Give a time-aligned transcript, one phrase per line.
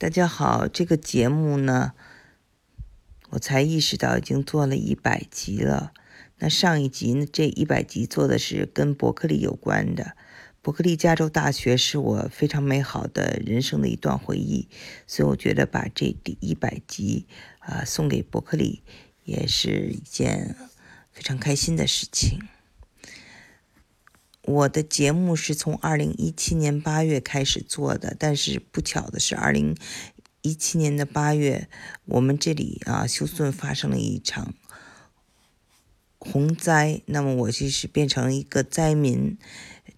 [0.00, 1.92] 大家好，这个节目呢，
[3.30, 5.92] 我才意识到已经做了一百集了。
[6.36, 10.14] 那上一集呢，这一百集做的是跟伯克利有关的。
[10.62, 14.68] 伯克利加州大学是我非常美好的人生的一段回忆，
[15.08, 17.26] 所以我觉得把这第一百集
[17.58, 18.84] 啊送给伯克利，
[19.24, 20.54] 也是一件
[21.10, 22.38] 非常开心的事情。
[24.48, 29.76] 我的节目是从二零一七年八月开始做的，但是不巧的是，二零
[30.40, 31.68] 一七年的八月，
[32.06, 34.54] 我们这里啊休斯顿发生了一场
[36.18, 39.36] 洪灾，那么我就是变成了一个灾民，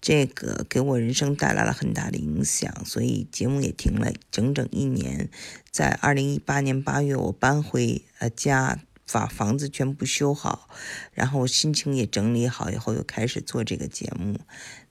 [0.01, 5.29] 这个给我人生带来了很大的影响，所以节目也停了整整一年。
[5.71, 8.79] 在二零一八年八月，我搬回呃家。
[9.11, 10.69] 把房子全部修好，
[11.13, 14.39] 然后心情也整理好以后，又开始做这个节目。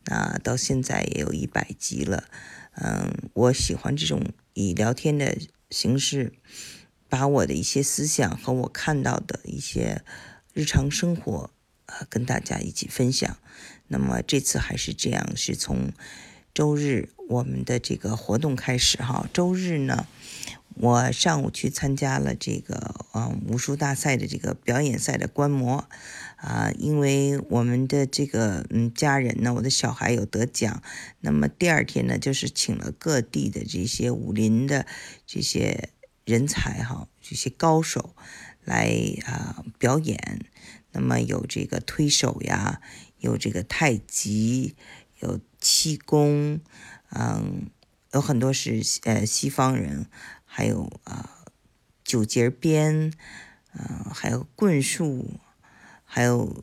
[0.05, 2.25] 那到现在也有一百集了。
[2.75, 4.25] 嗯，我喜欢这种
[4.55, 5.37] 以聊天的
[5.71, 6.33] 形式，
[7.09, 10.03] 把我的一些思想和我看到的一些
[10.53, 11.51] 日常生活，
[11.87, 13.37] 呃，跟大家一起分享。
[13.89, 15.93] 那么这次还是这样，是从
[16.53, 19.29] 周日我们的这个活动开始哈。
[19.33, 20.07] 周日呢？
[20.77, 25.87] 我上午去参加了这个嗯武术大赛的这个表演赛的观摩，
[26.37, 30.83] 啊，因为我们的这个嗯家人呢，我的小孩有得奖，
[31.21, 34.87] 那么第二天呢，就是请了各地的这些武林的
[35.27, 35.91] 这些
[36.25, 38.15] 人才哈，这些高手
[38.65, 38.95] 来
[39.27, 40.47] 啊表演，
[40.93, 42.81] 那么有这个推手呀，
[43.19, 44.77] 有这个太极，
[45.19, 46.61] 有气功，
[47.11, 47.71] 嗯，
[48.13, 50.07] 有很多是呃西方人。
[50.53, 51.45] 还有啊，
[52.03, 53.13] 九节鞭，
[53.73, 55.39] 嗯，还有棍术，
[56.05, 56.61] 还有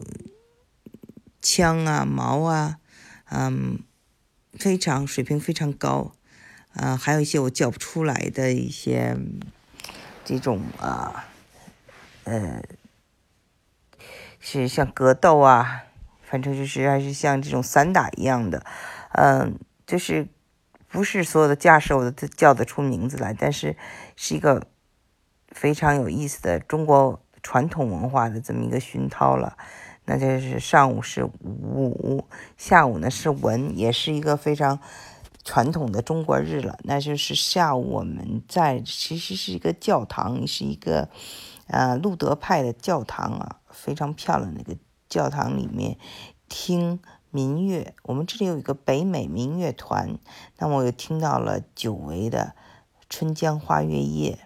[1.41, 2.79] 枪啊、矛啊，
[3.29, 3.79] 嗯，
[4.51, 6.11] 非常水平非常高，
[6.73, 9.17] 啊，还有一些我叫不出来的一些
[10.25, 11.29] 这种啊，
[12.25, 12.61] 呃，
[14.41, 15.85] 是像格斗啊，
[16.29, 18.63] 反正就是还是像这种散打一样的，
[19.13, 20.27] 嗯，就是。
[20.89, 23.75] 不是所有的架势我都叫得出名字来，但是
[24.15, 24.67] 是一个
[25.49, 29.57] 非常有意思的中国传统文化的这么一个熏陶了。
[30.05, 34.79] 那就是上午是武，下午呢是文，也是一个非常
[35.43, 36.79] 传统的中国日了。
[36.83, 41.09] 那就是下午我们在其实是一个教堂，是一个
[41.67, 44.73] 呃路德派的教堂啊，非常漂亮那个
[45.09, 45.97] 教堂里面
[46.49, 46.99] 听。
[47.29, 50.17] 民乐，我们这里有一个北美民乐团，
[50.57, 52.53] 那么我又听到了久违的
[53.09, 54.39] 《春江花月夜》，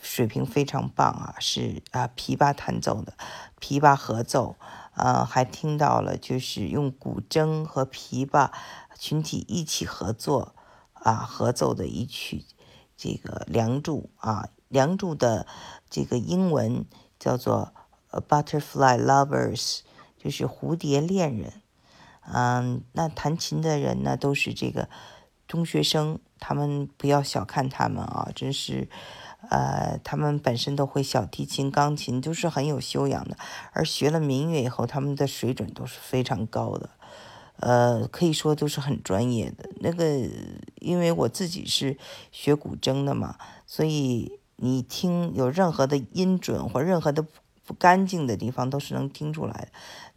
[0.00, 3.12] 水平非常棒啊，是啊琵琶弹奏的，
[3.60, 4.56] 琵琶合奏，
[4.94, 8.50] 呃，还听到了就是用古筝和琵琶
[8.98, 10.54] 群体一起合作
[10.94, 12.46] 啊合奏的一曲
[12.96, 15.46] 这个《梁祝》啊，《梁祝》的
[15.90, 16.86] 这个英文
[17.20, 17.74] 叫做
[18.26, 19.78] 《Butterfly Lovers》，
[20.26, 21.52] 就是蝴蝶恋人。
[22.34, 24.88] 嗯，那弹琴的人呢，都是这个
[25.46, 28.88] 中学生，他们不要小看他们啊，真是，
[29.48, 33.36] 呃，他们本身都会小提琴、钢琴，都是很有修养的。
[33.70, 36.90] 而学了民乐以后，他们的水准都是非常高的，
[37.60, 39.70] 呃，可以说都是很专业的。
[39.76, 40.28] 那个，
[40.80, 41.96] 因为我自己是
[42.32, 47.24] 学古筝的嘛，所以你听有任何的音准或任何的
[47.64, 49.68] 不干净的地方，都是能听出来的。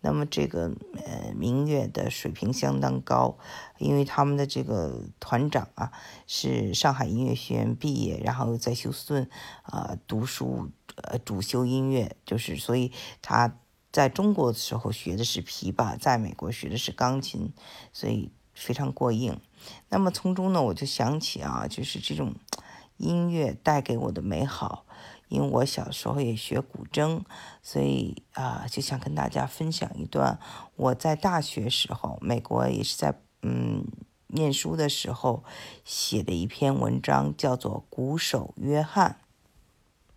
[0.02, 0.72] 那么这个
[1.06, 3.38] 呃民乐的水平相当高，
[3.78, 5.92] 因为他们的这个团长啊
[6.26, 9.30] 是上海音乐学院毕业，然后在休斯顿
[9.64, 13.58] 啊读书，呃主修音乐，就是所以他
[13.92, 17.52] 在中国的时候学的是琵琶，在美国学的是钢琴，
[17.92, 19.40] 所以非常过硬。
[19.90, 22.36] 那么从中呢，我就想起啊，就是这种
[22.98, 24.86] 音乐带给我的美好。
[25.30, 27.22] 因为我小时候也学古筝，
[27.62, 30.40] 所以啊，就想跟大家分享一段
[30.76, 33.86] 我在大学时候，美国也是在嗯
[34.28, 35.44] 念书的时候
[35.86, 39.22] 写的一篇文章，叫做《鼓手约翰》。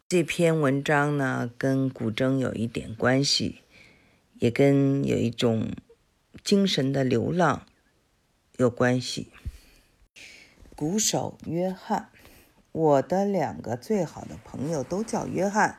[0.09, 3.61] 这篇文章呢，跟古筝有一点关系，
[4.39, 5.73] 也跟有一种
[6.43, 7.67] 精神的流浪
[8.57, 9.31] 有关系。
[10.75, 12.12] 鼓手约翰。
[12.73, 15.79] 我的两个最好的朋友都叫约翰，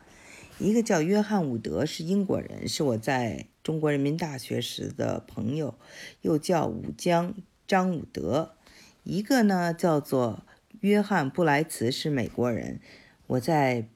[0.60, 5.74] 一个叫约翰伍德，是英国人，是我在中国人民大学时的朋友，
[6.22, 7.34] 又叫武江
[7.68, 8.54] 张伍德；
[9.01, 10.44] 一个呢叫做
[10.81, 12.80] 约翰布莱茨，是美国人，
[13.25, 13.88] 我在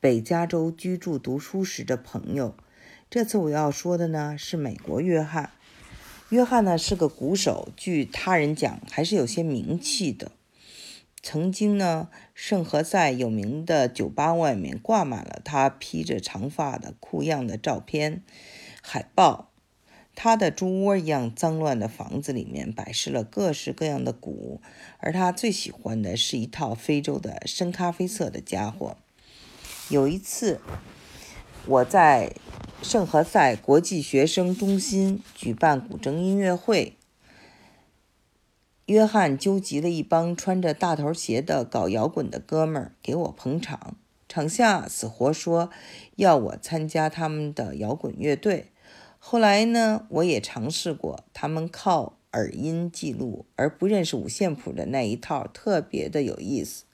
[0.00, 2.56] 北加州居住读书时的朋友。
[3.08, 5.52] 这次我要说的呢是美国约翰，
[6.30, 10.32] 约翰呢是个鼓手，据他人讲还是有些名气的。
[11.26, 18.22] 曾经呢，圣何塞有名的酒吧外面挂满了他披着长发的酷样的照片、
[18.82, 19.50] 海报。
[20.14, 24.60] 他的猪窝一样脏乱的房子里面摆设了各式各样的鼓，
[24.98, 28.98] 而他最喜欢的是一套非洲的深咖啡色的家伙。
[29.88, 30.60] 有一次，
[31.64, 32.34] 我在
[32.82, 36.98] 圣何塞国际学生中心举办古筝音乐会，
[38.86, 43.96] 约翰纠集了一帮穿着大头鞋的搞摇滚的哥们儿给我捧场，
[44.28, 45.70] 场下死活说
[46.16, 48.66] 要我参加他们的摇滚乐队。
[49.18, 56.84] 后来呢，我也尝试过，他们靠耳音记录，而不认识五线谱的那一套，特别的有意思。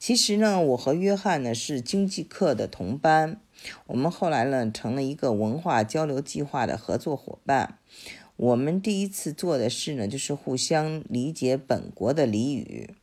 [0.00, 3.40] 其实呢，我和约翰呢是经济课的同班，
[3.86, 7.78] 我们后来呢成了一个文化交流计划的合作伙伴。
[8.36, 12.94] 我们第一次做的事呢，就是互相理解本国的俚语。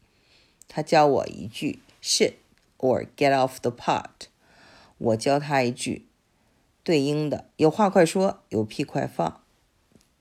[0.67, 2.33] 他教我一句 “shit”
[2.77, 4.27] or “get off the pot”，
[4.97, 6.05] 我教他一句。
[6.83, 9.43] 对应的有话快说，有屁快放。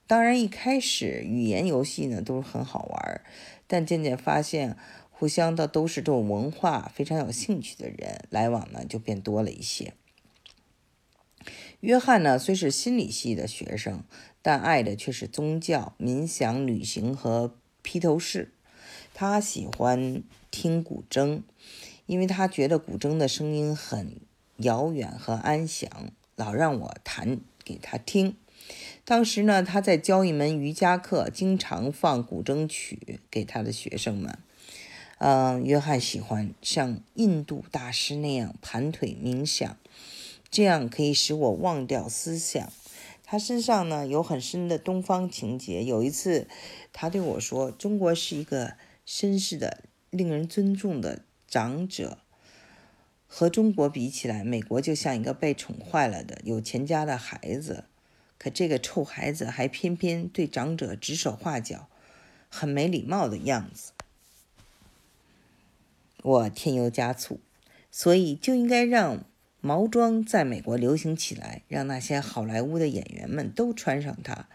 [0.06, 3.22] 当然，一开始语言游戏呢都是很好玩，
[3.66, 4.76] 但渐渐发现
[5.11, 9.94] 互相的都是这种文化非常有兴趣的人，来往呢就变多了一些。
[11.81, 14.02] 约翰呢虽是心理系的学生，
[14.43, 18.52] 但爱的却是宗教、冥想、旅行和披头士。
[19.14, 21.43] 他喜欢听古筝，
[22.06, 24.20] 因为他觉得古筝的声音很
[24.58, 25.90] 遥远和安详。
[26.37, 28.37] 老让我弹给他听。
[29.05, 34.38] 当时呢，他在教一门瑜伽课，经常放古筝曲给他的学生们。
[35.19, 39.76] 嗯，约翰喜欢像印度大师那样盘腿冥想，
[40.49, 42.73] 这样可以使我忘掉思想。
[43.30, 45.84] 他身上呢有很深的东方情结。
[45.84, 46.48] 有一次，
[46.94, 52.16] 他对我说：“中国是一个绅士的、令人尊重的长者。”
[53.28, 57.84] 和中国比起来，美国就像一个被宠坏了的有钱家的孩子，
[58.38, 61.90] 可这个臭孩子还偏偏对长者指手画脚，
[62.48, 63.92] 很没礼貌的样子。
[66.22, 67.38] 我添油加醋，
[67.90, 69.22] 所以就应该让
[69.68, 74.48] 毛装在美国流行起来，让那些好莱坞的演员们都穿上它。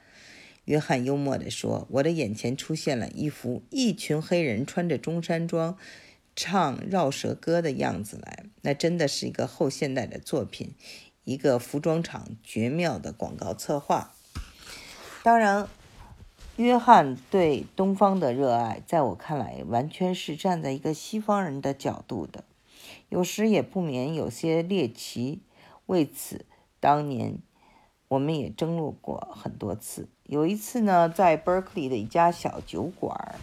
[0.65, 5.77] 约翰幽默地说：“我的眼前出现了一幅一群黑人穿着中山装。”
[6.35, 10.73] 唱绕舌歌的样子来，那真的是一个后现代的作品，
[11.25, 14.15] 一个服装厂绝妙的广告策划。
[15.21, 15.67] 当然，
[16.55, 22.43] 约翰对东方的热爱，在我看来，完全是站在一个西方人的角度的，
[23.13, 25.43] 有时也不免有些猎奇。
[25.85, 26.47] 为此，
[26.79, 27.37] 当年
[28.07, 30.09] 我们也争论过很多次。
[30.23, 33.35] 有一次呢，在 Berkeley 的一家小酒馆，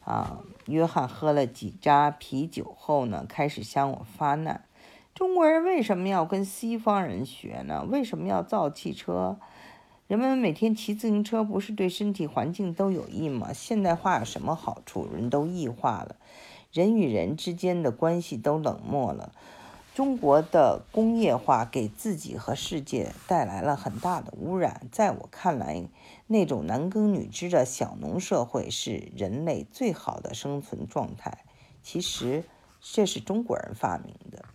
[0.00, 0.42] 啊。
[0.66, 4.64] 约翰喝了几扎啤酒后呢，开始向我发难：
[5.14, 7.84] 中国人为什么要跟西方人学呢？
[7.88, 9.38] 为什么要造汽车？
[10.08, 13.52] 人们每天骑自行车不是对身体环境都有益吗？
[13.52, 15.08] 现代化有什么好处？
[15.12, 16.16] 人都异化了，
[16.72, 19.32] 人与人之间的关系都冷漠了。
[19.94, 24.88] 中国的工业化给自己和世界带来了很大的污染。
[24.90, 25.86] 在我看来，
[26.28, 31.44] 那种男耕女织的小农社会是人类最好的生存状态。
[31.82, 32.44] 其实，
[32.80, 34.46] 这是中国人发明的。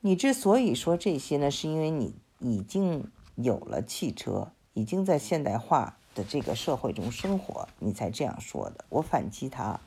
[0.00, 8.84] 你之所以说这些呢，是因为你已经有了汽车，已经在现代化的这个社会中生活，你才这样说的。
[8.88, 9.78] 我反击他。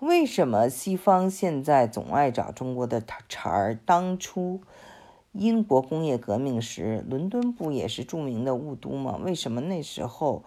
[0.00, 3.74] 为什么西方现在总爱找中国的茬儿？
[3.86, 4.60] 当初
[5.32, 9.18] 英国工业革命时，伦敦不也是著名的雾都吗？
[9.22, 10.44] 为什么那时候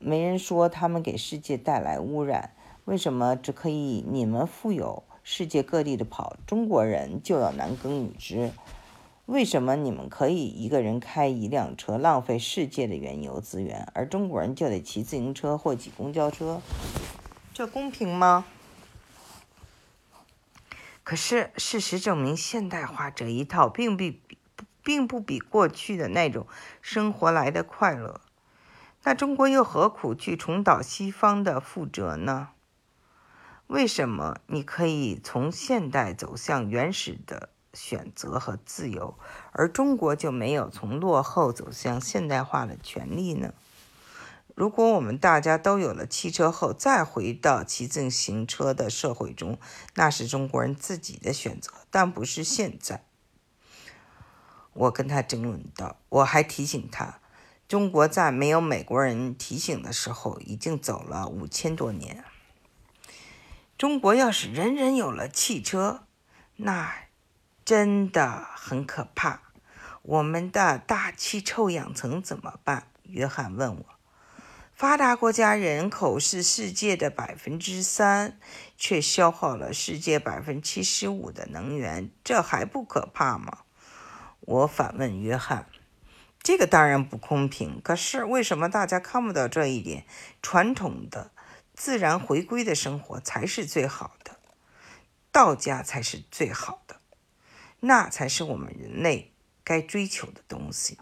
[0.00, 2.54] 没人说他们给世界带来污染？
[2.84, 8.50] 为什么只可以你们富有，世界各地的跑，中国人就要男耕女织？
[9.26, 16.60] 为什么你们可以一个人开一辆车，浪费世界的原油资源，而中国人就得骑自行车或挤公交车？
[17.54, 18.44] 这公平吗？
[21.12, 24.38] 可是事实证明，现代化这一套并不比，
[24.82, 26.46] 并不比过去的那种
[26.80, 28.22] 生活来的快乐。
[29.02, 32.48] 那中国又何苦去重蹈西方的覆辙呢？
[33.66, 39.18] 为什么你可以从现代走向原始的选择和自由，
[39.50, 43.52] 而中国就没有从落后走向现代化的权利呢？
[44.62, 49.58] 如果我们大家都有了汽车后，再回到骑自行车的社会中，
[49.96, 53.04] 那是中国人自己的选择，但不是现在。
[54.72, 57.18] 我跟他争论道，我还提醒他，
[57.66, 62.24] 中国在没有美国人提醒的时候，已经走了五千多年。
[63.76, 66.04] 中国要是人人有了汽车，
[66.58, 67.08] 那
[67.64, 69.40] 真的很可怕。
[70.02, 72.86] 我们的大气臭氧层怎么办？
[73.02, 73.84] 约翰问我。
[74.82, 78.36] 发达国家人口是世界的百分之三，
[78.76, 83.58] 却消耗了世界百分之七十五的能源，这还不可怕吗？
[84.40, 85.68] 我反问约翰。
[86.42, 87.80] 这个当然不公平。
[87.80, 90.04] 可是为什么大家看不到这一点？
[90.42, 91.30] 传统的。
[91.74, 94.40] 自然回归的生活才是最好的，
[95.30, 96.96] 道家才是最好的，
[97.78, 100.98] 那才是我们人类该追求的东西。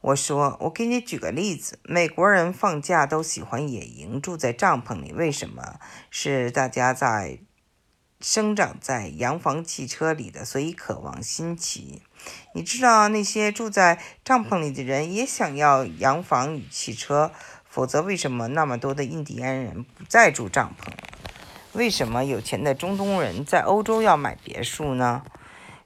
[0.00, 5.80] 我说，我给你举个例子，美国人放假都喜欢野营，住在帐篷里，为什么？
[6.10, 7.40] 是大家在
[8.20, 12.02] 生长在洋房、汽车里的，所以渴望新奇。
[12.54, 17.32] 你知道，那些住在帐篷里的人也想要洋房与汽车。
[17.64, 20.92] 否则，为什么那么多的印第安人不再住帐篷？
[21.72, 25.24] 为什么有钱的中东人在欧洲要买别墅呢？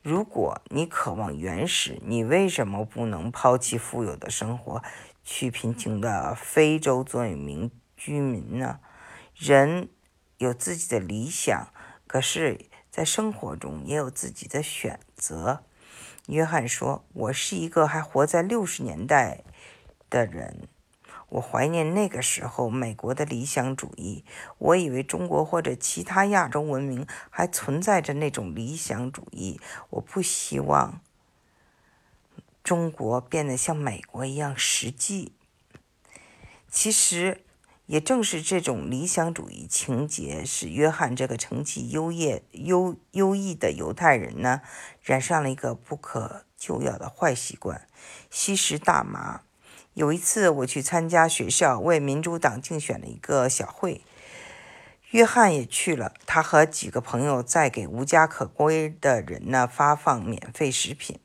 [0.03, 4.83] 如果你渴望原始，你为什么不能抛弃富有的生活，
[5.23, 8.81] 去贫穷的非洲做一名居民呢？
[9.35, 9.91] 人
[10.39, 11.69] 有自己的理想，
[12.07, 12.59] 可是，
[12.91, 15.65] 在生活中也有自己的选择。
[16.29, 19.45] 约翰说：“我是一个还活在六十年代
[20.09, 20.67] 的人。”
[21.31, 24.25] 我怀念那个时候美国的理想主义。
[24.59, 29.61] 我以为中国或者其他亚洲文明还存在着那种理想主义。
[29.91, 31.01] 我不希望
[32.63, 35.33] 中国变得像美国一样实际。
[36.69, 37.43] 其实，
[37.87, 44.61] 也正是这种理想主义情节，使约翰这个成绩优业优优异的犹太人呢，
[45.03, 47.89] 染上了一个不可救药的坏习惯——
[48.31, 49.43] 吸食大麻。
[50.01, 54.01] 有一次，我去参加学校为民主党竞选的一个小会，
[55.11, 56.15] 约翰也去了。
[56.25, 61.21] 他和几个朋友在给无家可归的人呢发放免费食品。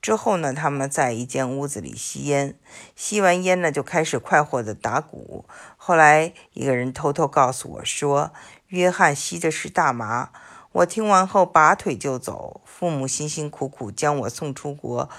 [0.00, 2.56] 之后呢，他们在一间屋子里吸烟，
[2.94, 5.44] 吸完烟呢就开始快活的打鼓。
[5.76, 8.32] 后来一个人偷偷告诉我说，
[8.68, 10.30] 约翰吸的是大麻。
[10.70, 12.60] 我听完后拔腿就走。
[12.64, 15.10] 父母辛辛苦苦将我送出国，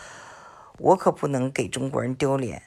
[0.77, 2.63] 我可不能给中国人丢脸。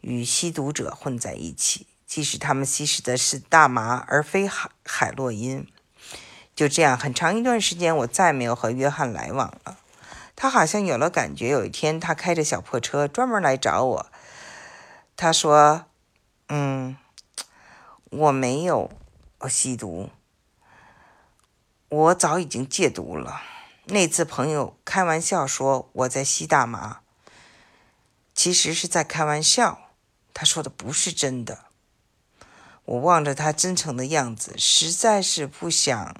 [0.00, 5.66] 与吸毒者混在一起，即使他们吸食的是大麻而非海海洛因。
[6.54, 9.78] 就这样，很长一段时间，我再没有和约翰来往了。
[10.36, 11.48] 他好像有了感觉。
[11.48, 14.06] 有一天，他开着小破车专门来找我。
[15.16, 15.86] 他说
[16.48, 16.96] ：“嗯，
[18.10, 18.90] 我没有
[19.48, 20.10] 吸毒，
[21.88, 23.42] 我早已经戒毒了。”
[23.86, 27.00] 那次朋友开玩笑说我在吸大麻，
[28.34, 29.89] 其实是在开玩笑。
[30.34, 31.66] 他说的不是真的。
[32.84, 36.16] 我望着他真诚的样子，实在是不想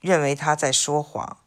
[0.00, 1.38] 认为他在说谎。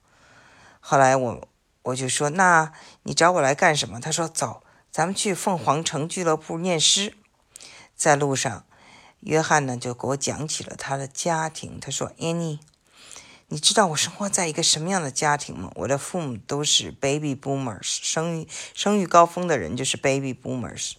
[0.80, 1.48] 后来我
[1.84, 2.72] 我就说：“那
[3.04, 7.16] 你找我来干什么？”他说：“走，咱们去凤凰城俱乐部念诗。”
[7.96, 8.66] 在路上，
[9.20, 11.80] 约翰呢就给我讲起了他的家庭。
[11.82, 12.60] 他说：“Annie，
[13.52, 15.72] 你知道我生活在一个什么样的家庭吗？
[15.74, 20.94] 我的父母都是 baby boomers，生育生育高峰的人就是 baby boomers。”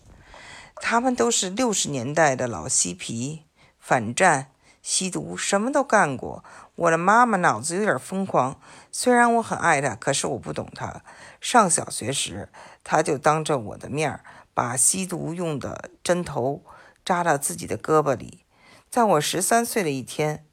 [0.82, 3.44] 他们都是六十年代的老嬉皮，
[3.78, 4.50] 反战、
[4.82, 6.42] 吸毒，什么都干过。
[6.74, 11.04] 我的妈妈脑子有点疯狂，虽然我很爱她，可是我不懂她。
[11.40, 12.48] 上小学时，
[12.82, 14.18] 她就当着我的面
[14.52, 16.64] 把吸毒用的针头
[17.04, 18.44] 扎到自己的胳膊里。
[18.90, 20.44] 在我十三岁的一天，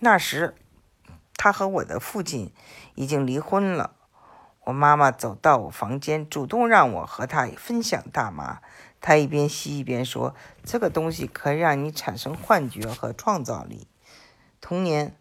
[0.00, 0.54] 那时
[1.36, 2.52] 他和我的父亲
[2.94, 3.94] 已经离婚了。
[4.64, 8.60] 我妈妈走到我房间，主动让我和他分享大麻。
[9.00, 13.86] 他一边吸一边说：“这个东西可以让你产生幻觉和创造力。”
[14.60, 15.16] 同年，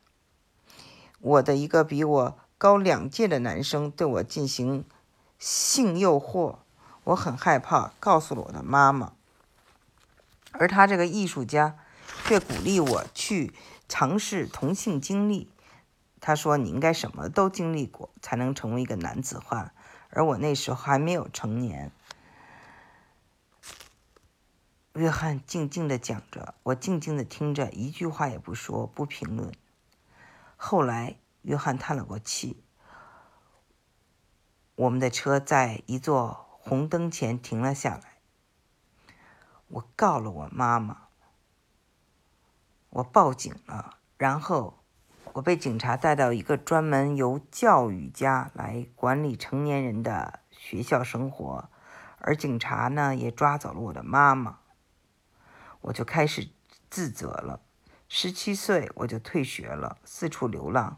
[1.20, 4.84] 我的一个比我高两届的男生对我进行
[5.40, 6.58] 性诱惑，
[7.06, 9.14] 我很害怕，告诉了我的妈妈。
[10.52, 11.78] 而他这个艺术家
[12.26, 13.54] 却鼓励我去
[13.88, 15.52] 尝试同性经历。
[16.20, 19.74] 他说：“你应该什么都经历过，才能成为一个男子汉。”
[20.10, 21.92] 而我那时候还没有成年。
[24.94, 29.54] 约翰静静地讲着，我静静地听着，一句话也不说，不评论。
[30.56, 32.64] 后来，约翰叹了口气。
[34.76, 38.18] 我们的车在一座红灯前停了下来。
[39.68, 41.07] 我告了我妈妈，
[42.90, 44.76] 我报警了，然后。
[45.34, 51.70] 我被警察带到一个专门由教育家来管理成年人的学校生活，
[52.18, 54.58] 而警察呢也抓走了我的妈妈。
[55.82, 56.50] 我就开始
[56.90, 57.62] 自责了。
[58.08, 60.98] 十七岁我就退学了，四处流浪。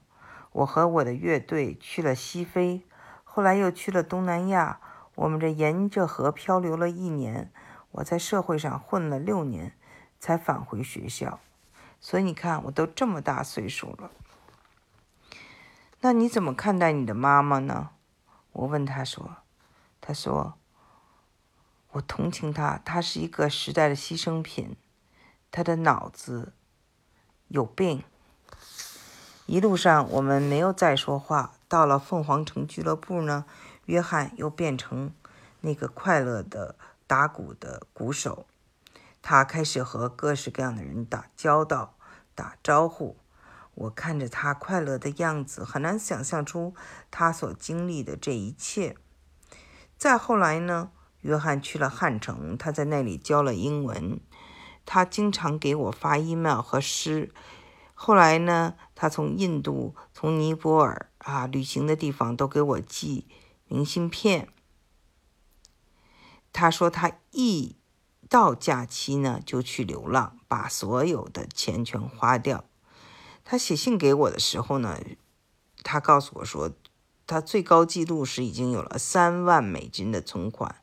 [0.54, 2.86] 我和我的乐队去了西非，
[3.26, 4.80] 后来又去了东南亚。
[5.16, 7.52] 我们这沿着河漂流了一年。
[7.92, 9.76] 我在社会上混了六年，
[10.18, 11.42] 才返回学校。
[12.02, 14.12] 所以你看，我都这么大岁数了。
[16.02, 17.90] 那你怎么看待你的妈妈呢？
[18.54, 19.38] 我问他说。
[20.02, 20.58] 他说
[21.92, 24.76] ：“我同情她，她是一个时代的牺牲品，
[25.52, 26.54] 她的脑子
[27.50, 28.04] 有病。”
[29.46, 31.54] 一路上我们没有再说话。
[31.68, 33.46] 到了凤凰城俱乐部呢，
[33.86, 35.14] 约翰又变成
[35.62, 36.76] 那个快乐的
[37.06, 38.48] 打鼓的鼓手，
[39.22, 41.98] 他开始和各式各样的人打交道、
[42.34, 43.18] 打招呼。
[43.76, 46.74] 我看着他快乐的样子，很难想象出
[47.10, 48.98] 他所经历的这一切。
[49.98, 54.20] 再后来呢，约翰去了汉城，他在那里教了英文。
[54.86, 57.32] 他经常给我发 email 和诗。
[57.94, 63.28] 后来呢，他从印度、从尼泊尔啊旅行的地方都给我寄
[63.68, 64.50] 明信片。
[66.52, 67.76] 他说他一
[68.30, 72.64] 到假期呢就去流浪，把所有的钱全花掉。
[73.44, 75.00] 他写信给我的时候呢，
[75.84, 76.72] 他告诉我说。
[77.32, 80.78] 他最高记录是已经有了三万美金的存款，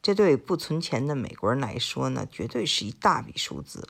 [0.00, 3.86] 这对不存钱的美国人来说呢，绝对是一大笔数字。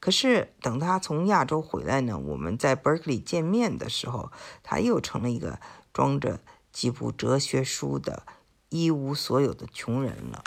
[0.00, 4.32] 可是等他从亚洲回来呢，我们在 Berkeley 见面的时候，
[4.64, 5.60] 他又成了一个
[5.92, 6.40] 装着
[6.72, 8.26] 几部哲学书的
[8.70, 10.42] 一无所有的穷人了。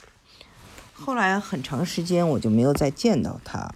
[0.99, 3.73] 后来很长时间我就没有再见到他，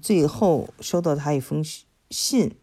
[0.00, 1.64] 最后收到他一封
[2.10, 2.54] 信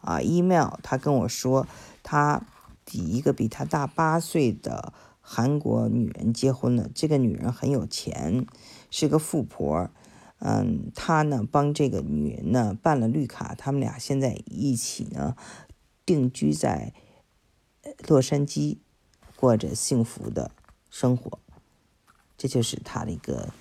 [0.00, 1.66] 啊，email，他跟我说
[2.02, 2.42] 他。
[2.90, 6.88] 比一个比他大八岁的韩国女人结婚了。
[6.94, 8.46] 这个女人很有钱，
[8.90, 9.90] 是个富婆。
[10.38, 15.36] 嗯，他呢帮这个女人呢办了绿卡，他们俩现在一起呢
[16.06, 16.94] 定居在
[18.06, 18.78] 洛杉矶，
[19.36, 20.50] 过着幸福的
[20.88, 21.38] 生活。
[22.38, 23.52] 这就是他的一个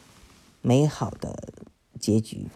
[0.62, 1.52] 美好的
[2.00, 2.48] 结局。